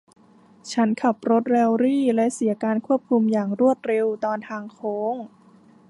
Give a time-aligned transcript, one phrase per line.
[0.71, 5.13] ฉันขับรถแรลลี่ และเสียการควบคุมอย่างรวดเร็วตอนทางโค้ง